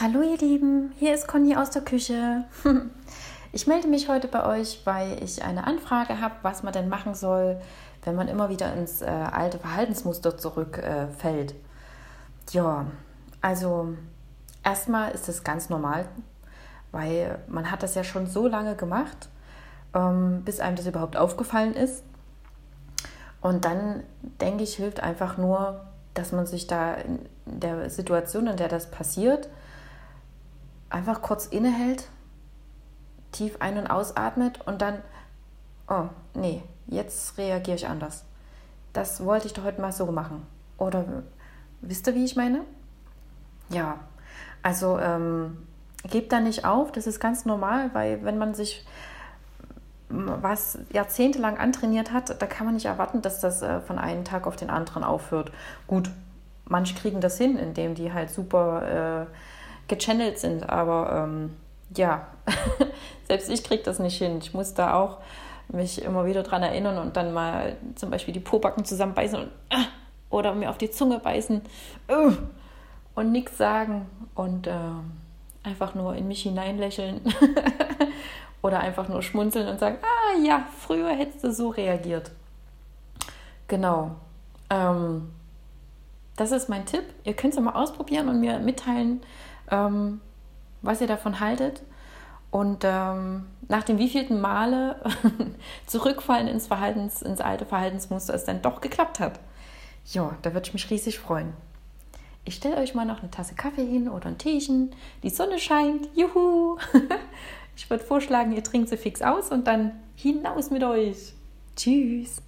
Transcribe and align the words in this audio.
Hallo 0.00 0.22
ihr 0.22 0.38
Lieben, 0.38 0.90
hier 0.98 1.14
ist 1.14 1.28
Conny 1.28 1.54
aus 1.54 1.70
der 1.70 1.82
Küche. 1.82 2.44
Ich 3.54 3.66
melde 3.66 3.86
mich 3.86 4.08
heute 4.08 4.28
bei 4.28 4.46
euch, 4.46 4.80
weil 4.86 5.22
ich 5.22 5.44
eine 5.44 5.66
Anfrage 5.66 6.22
habe, 6.22 6.36
was 6.40 6.62
man 6.62 6.72
denn 6.72 6.88
machen 6.88 7.14
soll, 7.14 7.60
wenn 8.02 8.14
man 8.14 8.26
immer 8.28 8.48
wieder 8.48 8.72
ins 8.72 9.02
äh, 9.02 9.04
alte 9.04 9.58
Verhaltensmuster 9.58 10.38
zurückfällt. 10.38 11.52
Äh, 11.52 11.54
ja, 12.52 12.86
also 13.42 13.94
erstmal 14.64 15.10
ist 15.10 15.28
es 15.28 15.44
ganz 15.44 15.68
normal, 15.68 16.06
weil 16.92 17.40
man 17.46 17.70
hat 17.70 17.82
das 17.82 17.94
ja 17.94 18.04
schon 18.04 18.26
so 18.26 18.48
lange 18.48 18.74
gemacht, 18.74 19.28
ähm, 19.94 20.40
bis 20.46 20.58
einem 20.58 20.76
das 20.76 20.86
überhaupt 20.86 21.18
aufgefallen 21.18 21.74
ist. 21.74 22.04
Und 23.42 23.66
dann 23.66 24.02
denke 24.40 24.64
ich, 24.64 24.76
hilft 24.76 25.00
einfach 25.00 25.36
nur, 25.36 25.84
dass 26.14 26.32
man 26.32 26.46
sich 26.46 26.66
da 26.66 26.94
in 26.94 27.18
der 27.44 27.90
Situation, 27.90 28.46
in 28.46 28.56
der 28.56 28.68
das 28.68 28.90
passiert, 28.90 29.50
einfach 30.92 31.22
kurz 31.22 31.46
innehält, 31.46 32.08
tief 33.32 33.56
ein- 33.60 33.78
und 33.78 33.86
ausatmet 33.86 34.60
und 34.66 34.82
dann, 34.82 34.98
oh, 35.88 36.04
nee, 36.34 36.62
jetzt 36.86 37.38
reagiere 37.38 37.76
ich 37.76 37.88
anders. 37.88 38.24
Das 38.92 39.24
wollte 39.24 39.46
ich 39.46 39.54
doch 39.54 39.64
heute 39.64 39.80
mal 39.80 39.92
so 39.92 40.06
machen. 40.12 40.46
Oder 40.76 41.04
wisst 41.80 42.06
ihr, 42.06 42.14
wie 42.14 42.24
ich 42.24 42.36
meine? 42.36 42.60
Ja, 43.70 44.00
also 44.62 44.98
ähm, 44.98 45.66
gebt 46.10 46.32
da 46.32 46.40
nicht 46.40 46.64
auf, 46.64 46.92
das 46.92 47.06
ist 47.06 47.20
ganz 47.20 47.44
normal, 47.44 47.90
weil 47.94 48.24
wenn 48.24 48.38
man 48.38 48.54
sich 48.54 48.86
was 50.08 50.78
jahrzehntelang 50.92 51.56
antrainiert 51.56 52.12
hat, 52.12 52.40
da 52.42 52.46
kann 52.46 52.66
man 52.66 52.74
nicht 52.74 52.84
erwarten, 52.84 53.22
dass 53.22 53.40
das 53.40 53.62
äh, 53.62 53.80
von 53.80 53.98
einem 53.98 54.24
Tag 54.24 54.46
auf 54.46 54.56
den 54.56 54.68
anderen 54.68 55.04
aufhört. 55.04 55.52
Gut, 55.86 56.10
manche 56.66 56.94
kriegen 56.94 57.22
das 57.22 57.38
hin, 57.38 57.56
indem 57.56 57.94
die 57.94 58.12
halt 58.12 58.30
super 58.30 59.26
äh, 59.26 59.26
gechannelt 59.88 60.38
sind. 60.38 60.68
Aber 60.68 61.24
ähm, 61.24 61.56
ja, 61.96 62.26
selbst 63.28 63.50
ich 63.50 63.64
kriege 63.64 63.82
das 63.82 63.98
nicht 63.98 64.18
hin. 64.18 64.38
Ich 64.40 64.54
muss 64.54 64.74
da 64.74 64.94
auch 64.94 65.18
mich 65.68 66.02
immer 66.02 66.26
wieder 66.26 66.42
dran 66.42 66.62
erinnern 66.62 66.98
und 66.98 67.16
dann 67.16 67.32
mal 67.32 67.76
zum 67.94 68.10
Beispiel 68.10 68.34
die 68.34 68.40
Pobacken 68.40 68.84
zusammenbeißen 68.84 69.38
und, 69.38 69.48
äh, 69.70 69.84
oder 70.30 70.54
mir 70.54 70.70
auf 70.70 70.78
die 70.78 70.90
Zunge 70.90 71.18
beißen 71.18 71.62
äh, 72.08 72.30
und 73.14 73.32
nichts 73.32 73.58
sagen 73.58 74.06
und 74.34 74.66
äh, 74.66 74.72
einfach 75.62 75.94
nur 75.94 76.14
in 76.14 76.28
mich 76.28 76.42
hineinlächeln 76.42 77.20
oder 78.62 78.80
einfach 78.80 79.08
nur 79.08 79.22
schmunzeln 79.22 79.68
und 79.68 79.78
sagen, 79.78 79.98
ah 80.02 80.38
ja, 80.44 80.66
früher 80.78 81.10
hättest 81.10 81.44
du 81.44 81.52
so 81.52 81.70
reagiert. 81.70 82.30
Genau. 83.68 84.16
Ähm, 84.70 85.30
das 86.36 86.52
ist 86.52 86.68
mein 86.68 86.86
Tipp. 86.86 87.04
Ihr 87.24 87.34
könnt 87.34 87.52
es 87.52 87.56
ja 87.56 87.62
mal 87.62 87.80
ausprobieren 87.80 88.28
und 88.28 88.40
mir 88.40 88.58
mitteilen, 88.58 89.22
ähm, 89.72 90.20
was 90.82 91.00
ihr 91.00 91.08
davon 91.08 91.40
haltet. 91.40 91.82
Und 92.52 92.84
ähm, 92.84 93.46
nach 93.68 93.82
dem 93.82 93.98
wievielten 93.98 94.40
Male 94.40 95.00
zurückfallen 95.86 96.48
ins 96.48 96.66
Verhaltens, 96.66 97.22
ins 97.22 97.40
alte 97.40 97.64
Verhaltensmuster 97.64 98.34
es 98.34 98.44
dann 98.44 98.60
doch 98.60 98.80
geklappt 98.82 99.20
hat. 99.20 99.40
Ja, 100.04 100.36
da 100.42 100.52
würde 100.52 100.66
ich 100.66 100.74
mich 100.74 100.90
riesig 100.90 101.18
freuen. 101.18 101.54
Ich 102.44 102.56
stelle 102.56 102.76
euch 102.76 102.94
mal 102.94 103.06
noch 103.06 103.20
eine 103.20 103.30
Tasse 103.30 103.54
Kaffee 103.54 103.86
hin 103.86 104.08
oder 104.08 104.26
ein 104.26 104.36
Teechen. 104.36 104.94
Die 105.22 105.30
Sonne 105.30 105.58
scheint. 105.58 106.08
Juhu! 106.14 106.76
ich 107.76 107.88
würde 107.88 108.04
vorschlagen, 108.04 108.52
ihr 108.52 108.64
trinkt 108.64 108.90
sie 108.90 108.96
fix 108.96 109.22
aus 109.22 109.50
und 109.50 109.66
dann 109.66 109.92
hinaus 110.16 110.70
mit 110.70 110.82
euch. 110.82 111.32
Tschüss! 111.76 112.42